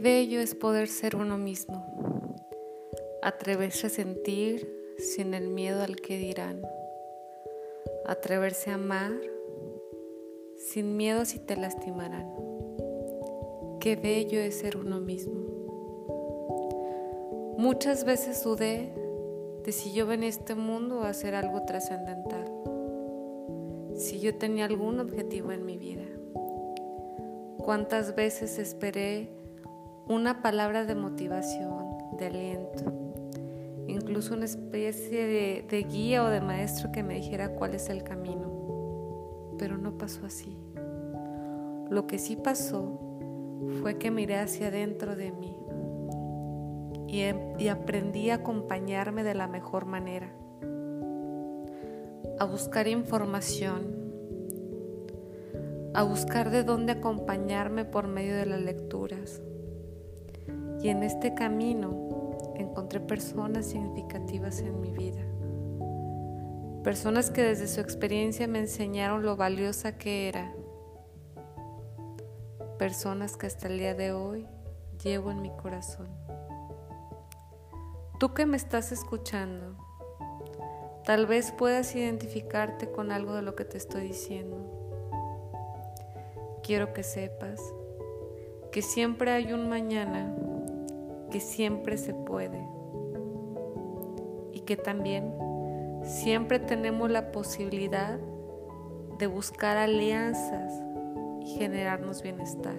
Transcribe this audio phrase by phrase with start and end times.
[0.00, 1.84] Bello es poder ser uno mismo,
[3.20, 6.62] atreverse a sentir sin el miedo al que dirán,
[8.06, 9.12] atreverse a amar
[10.56, 12.32] sin miedo si te lastimarán.
[13.80, 15.34] Qué bello es ser uno mismo.
[17.58, 18.92] Muchas veces dudé
[19.64, 22.46] de si yo venía a este mundo a hacer algo trascendental,
[23.96, 26.04] si yo tenía algún objetivo en mi vida.
[27.58, 29.37] Cuántas veces esperé
[30.08, 31.84] una palabra de motivación,
[32.18, 32.84] de aliento,
[33.86, 39.54] incluso una especie de, guía o de maestro que me dijera cuál es el camino,
[39.58, 40.56] pero no pasó así.
[41.90, 42.98] Lo que sí pasó
[43.80, 45.56] fue que miré hacia adentro de mí
[47.06, 50.32] y, aprendí a acompañarme de la mejor manera,
[52.38, 53.94] a buscar información,
[55.92, 59.42] a buscar de dónde acompañarme por medio de las lecturas.
[60.80, 65.22] Y en este camino encontré personas significativas en mi vida.
[66.84, 70.54] Personas que desde su experiencia me enseñaron lo valiosa que era.
[72.78, 74.46] Personas que hasta el día de hoy
[75.02, 76.08] llevo en mi corazón.
[78.18, 79.76] Tú que me estás escuchando,
[81.04, 84.56] tal vez puedas identificarte con algo de lo que te estoy diciendo.
[86.62, 87.60] Quiero que sepas
[88.72, 90.34] que siempre hay un mañana,
[91.30, 92.66] que siempre se puede
[94.52, 95.34] y que también
[96.02, 98.18] siempre tenemos la posibilidad
[99.18, 100.72] de buscar alianzas
[101.40, 102.78] y generarnos bienestar.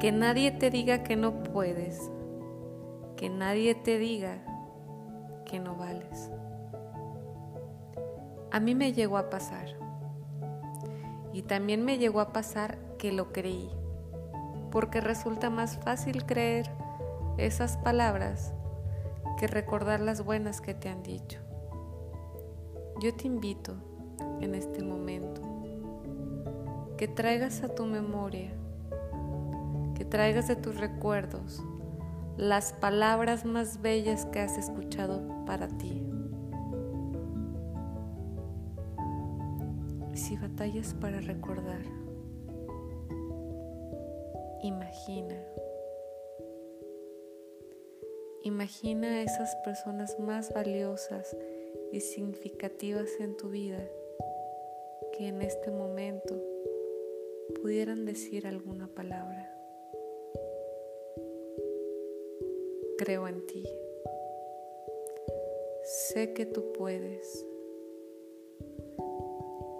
[0.00, 2.10] Que nadie te diga que no puedes
[3.16, 4.42] que nadie te diga
[5.46, 6.30] que no vales.
[8.50, 9.68] A mí me llegó a pasar.
[11.32, 13.70] Y también me llegó a pasar que lo creí,
[14.76, 16.70] porque resulta más fácil creer
[17.38, 18.52] esas palabras
[19.38, 21.38] que recordar las buenas que te han dicho.
[23.00, 23.72] Yo te invito
[24.42, 25.40] en este momento
[26.98, 28.52] que traigas a tu memoria,
[29.94, 31.62] que traigas de tus recuerdos
[32.36, 36.06] las palabras más bellas que has escuchado para ti.
[40.12, 42.05] Si batallas para recordar,
[44.66, 45.36] imagina.
[48.42, 51.36] Imagina a esas personas más valiosas
[51.92, 53.88] y significativas en tu vida
[55.16, 56.34] que en este momento
[57.60, 59.52] pudieran decir alguna palabra.
[62.98, 63.64] Creo en ti.
[65.82, 67.46] Sé que tú puedes.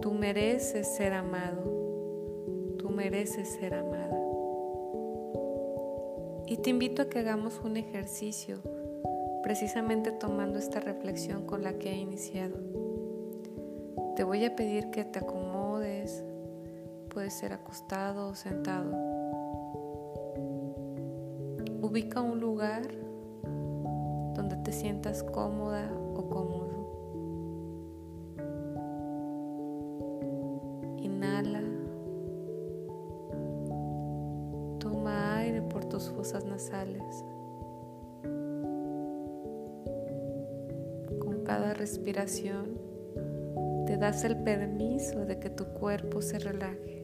[0.00, 1.62] Tú mereces ser amado.
[2.78, 4.25] Tú mereces ser amada.
[6.48, 8.60] Y te invito a que hagamos un ejercicio
[9.42, 12.56] precisamente tomando esta reflexión con la que he iniciado.
[14.14, 16.24] Te voy a pedir que te acomodes,
[17.10, 18.90] puede ser acostado o sentado.
[21.82, 22.88] Ubica un lugar
[24.34, 26.85] donde te sientas cómoda o cómodo.
[41.56, 42.78] Cada respiración
[43.86, 47.02] te das el permiso de que tu cuerpo se relaje.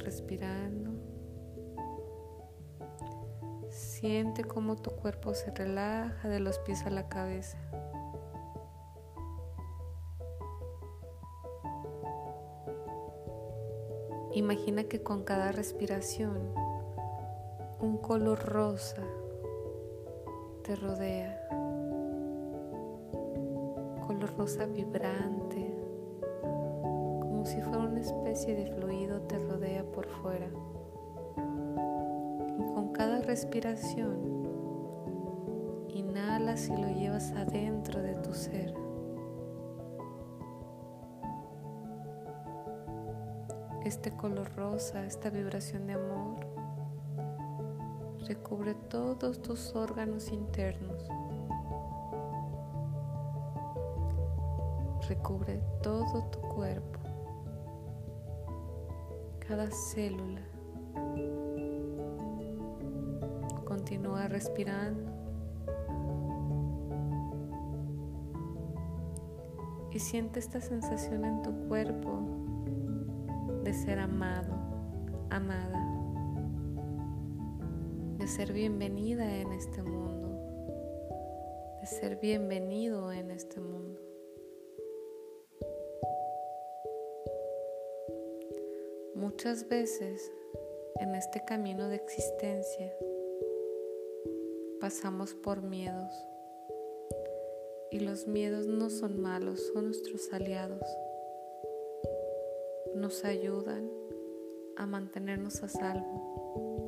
[0.00, 0.92] respirando.
[3.68, 7.58] Siente cómo tu cuerpo se relaja de los pies a la cabeza.
[14.48, 16.38] Imagina que con cada respiración
[17.80, 19.02] un color rosa
[20.64, 21.38] te rodea.
[24.06, 25.70] Color rosa vibrante
[27.44, 30.48] si fuera una especie de fluido te rodea por fuera.
[32.58, 34.48] Y con cada respiración,
[35.90, 38.87] inhalas y lo llevas adentro de tu ser.
[43.88, 46.46] Este color rosa, esta vibración de amor,
[48.26, 51.08] recubre todos tus órganos internos.
[55.08, 56.98] Recubre todo tu cuerpo
[59.48, 60.42] cada célula.
[63.64, 65.16] Continúa respirando.
[69.90, 72.47] y siente esta sensación en tu cuerpo
[73.68, 74.54] de ser amado,
[75.28, 75.78] amada,
[78.16, 80.30] de ser bienvenida en este mundo,
[81.78, 84.00] de ser bienvenido en este mundo.
[89.14, 90.32] Muchas veces
[91.00, 92.90] en este camino de existencia
[94.80, 96.24] pasamos por miedos
[97.90, 100.80] y los miedos no son malos, son nuestros aliados.
[102.98, 103.88] Nos ayudan
[104.76, 106.86] a mantenernos a salvo,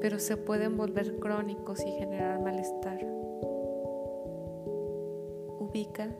[0.00, 2.98] pero se pueden volver crónicos y generar malestar.
[5.58, 6.14] Ubica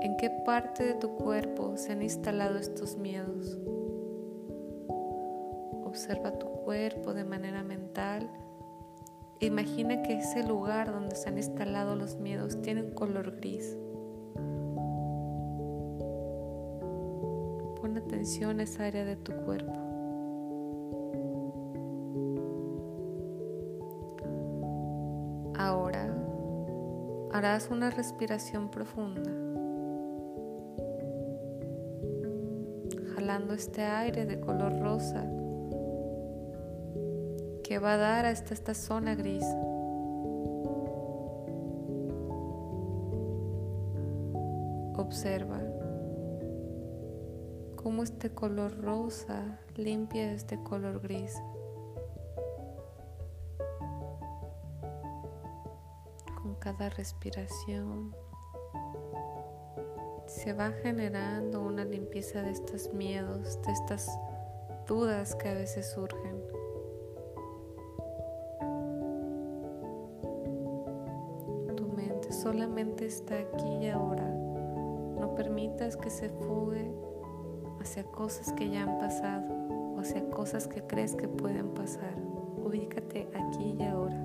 [0.00, 3.58] en qué parte de tu cuerpo se han instalado estos miedos.
[5.84, 8.30] Observa tu cuerpo de manera mental
[9.40, 13.76] Imagina que ese lugar donde se han instalado los miedos tiene un color gris.
[18.24, 19.70] Atención esa área de tu cuerpo.
[25.58, 26.08] Ahora
[27.32, 29.30] harás una respiración profunda,
[33.14, 35.26] jalando este aire de color rosa
[37.62, 39.44] que va a dar hasta esta zona gris.
[44.96, 45.73] Observa
[47.84, 51.40] cómo este color rosa limpia este color gris.
[56.42, 58.16] Con cada respiración
[60.26, 64.08] se va generando una limpieza de estos miedos, de estas
[64.88, 66.42] dudas que a veces surgen.
[72.44, 74.28] solamente está aquí y ahora.
[74.28, 76.92] No permitas que se fugue
[77.84, 79.44] hacia cosas que ya han pasado
[79.94, 82.14] o hacia cosas que crees que pueden pasar.
[82.56, 84.18] Ubícate aquí y ahora.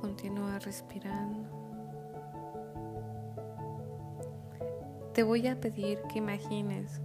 [0.00, 1.48] Continúa respirando.
[5.12, 7.00] Te voy a pedir que imagines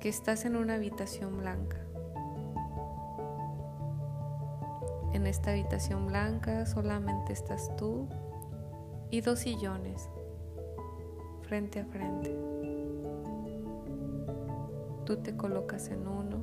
[0.00, 1.78] que estás en una habitación blanca.
[5.14, 8.06] En esta habitación blanca solamente estás tú
[9.10, 10.08] y dos sillones
[11.50, 12.30] frente a frente.
[15.04, 16.38] Tú te colocas en uno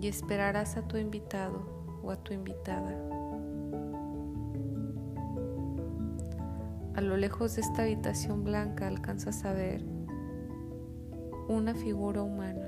[0.00, 1.60] y esperarás a tu invitado
[2.02, 2.96] o a tu invitada.
[6.94, 9.84] A lo lejos de esta habitación blanca alcanzas a ver
[11.48, 12.66] una figura humana.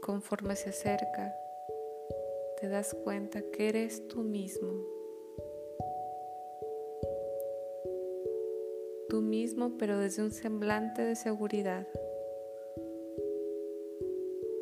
[0.00, 1.34] Conforme se acerca,
[2.58, 4.97] te das cuenta que eres tú mismo.
[9.08, 11.86] Tú mismo, pero desde un semblante de seguridad,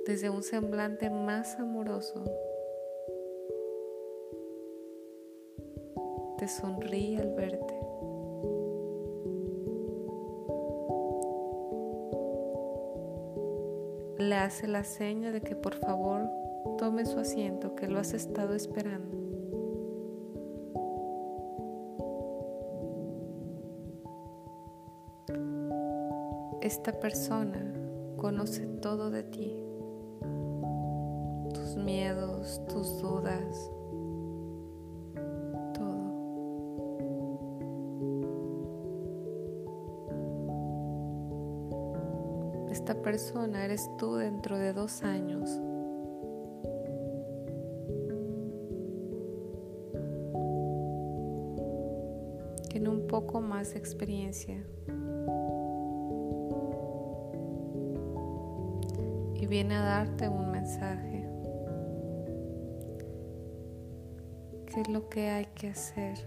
[0.06, 2.24] desde un semblante más amoroso.
[6.38, 7.76] Te sonríe al verte.
[14.28, 16.28] le hace la seña de que por favor
[16.78, 19.25] tome su asiento, que lo has estado esperando.
[26.66, 27.62] Esta persona
[28.16, 29.56] conoce todo de ti,
[31.54, 33.70] tus miedos, tus dudas,
[42.68, 45.48] esta persona eres tú dentro de dos años.
[52.68, 54.66] Tiene un poco más de experiencia.
[59.48, 61.24] Viene a darte un mensaje.
[64.66, 66.18] ¿Qué es lo que hay que hacer?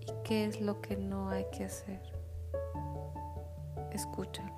[0.00, 2.00] ¿Y qué es lo que no hay que hacer?
[3.90, 4.54] Escúchalo.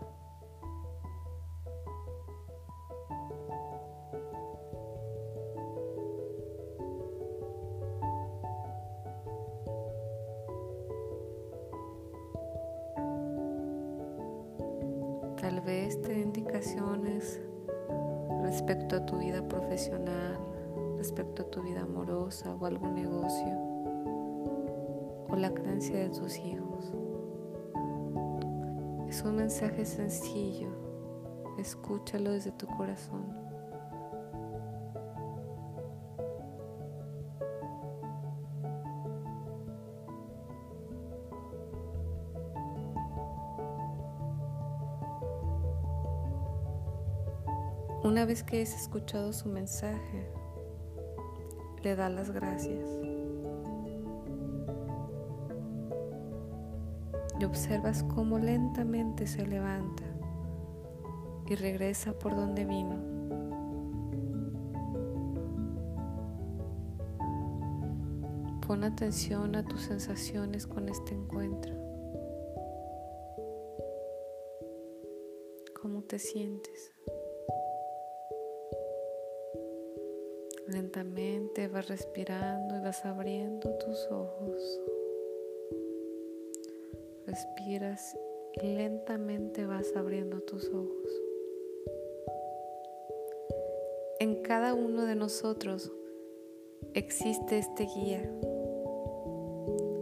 [15.41, 17.41] Tal vez te indicaciones
[18.47, 20.38] respecto a tu vida profesional,
[20.97, 23.59] respecto a tu vida amorosa o algún negocio
[25.29, 26.93] o la creencia de tus hijos.
[29.09, 30.69] Es un mensaje sencillo,
[31.59, 33.25] escúchalo desde tu corazón.
[48.17, 50.27] Una vez que has escuchado su mensaje,
[51.83, 52.89] le da las gracias.
[57.39, 60.05] Y observas cómo lentamente se levanta
[61.47, 62.97] y regresa por donde vino.
[68.67, 71.75] Pon atención a tus sensaciones con este encuentro.
[75.83, 76.96] ¿Cómo te sientes?
[80.76, 84.80] Lentamente vas respirando y vas abriendo tus ojos.
[87.26, 88.14] Respiras
[88.61, 91.23] y lentamente vas abriendo tus ojos.
[94.21, 95.90] En cada uno de nosotros
[96.92, 98.30] existe este guía,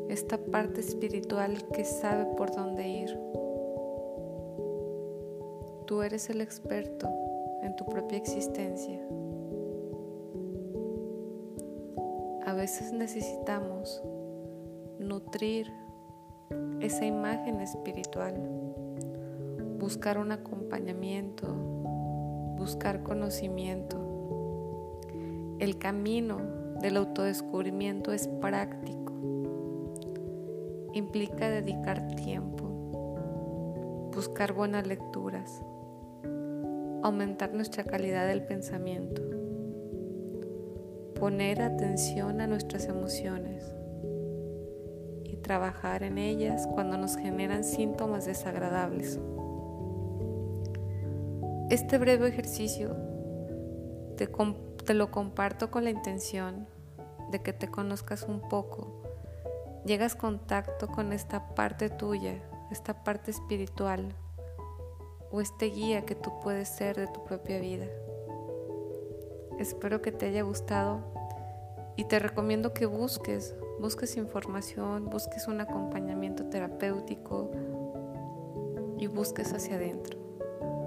[0.08, 3.16] esta parte espiritual que sabe por dónde ir.
[5.86, 7.08] Tú eres el experto
[7.62, 9.00] en tu propia existencia.
[12.64, 14.02] Veces necesitamos
[14.98, 15.70] nutrir
[16.80, 18.32] esa imagen espiritual,
[19.78, 21.46] buscar un acompañamiento,
[22.56, 23.98] buscar conocimiento.
[25.58, 26.38] El camino
[26.80, 29.12] del autodescubrimiento es práctico.
[30.94, 35.60] Implica dedicar tiempo, buscar buenas lecturas,
[37.02, 39.33] aumentar nuestra calidad del pensamiento,
[41.24, 43.64] poner atención a nuestras emociones
[45.24, 49.18] y trabajar en ellas cuando nos generan síntomas desagradables.
[51.70, 52.94] Este breve ejercicio
[54.18, 56.68] te, lo comparto con la intención
[57.30, 59.02] de que te conozcas un poco,
[59.86, 64.14] llegas contacto con esta parte tuya, esta parte espiritual
[65.32, 67.86] o este guía que tú puedes ser de tu propia vida.
[69.58, 71.00] Espero que te haya gustado
[71.96, 77.50] y te recomiendo que busques, busques información, busques un acompañamiento terapéutico
[78.98, 80.18] y busques hacia adentro.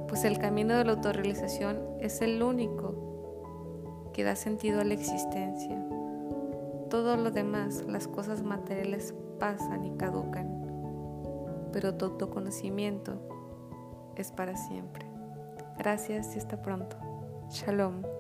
[0.07, 5.85] Pues el camino de la autorrealización es el único que da sentido a la existencia.
[6.89, 10.49] Todo lo demás, las cosas materiales pasan y caducan,
[11.71, 13.19] pero tu autoconocimiento
[14.15, 15.05] es para siempre.
[15.77, 16.97] Gracias y hasta pronto.
[17.49, 18.16] Shalom.